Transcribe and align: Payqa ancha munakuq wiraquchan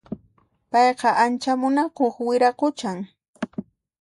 Payqa 0.71 1.09
ancha 1.23 1.51
munakuq 1.61 2.15
wiraquchan 2.27 2.97